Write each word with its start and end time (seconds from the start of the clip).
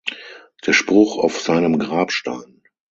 Der 0.65 0.73
Spruch 0.73 1.19
auf 1.19 1.39
seinem 1.39 1.77
Grabstein. 1.77 2.63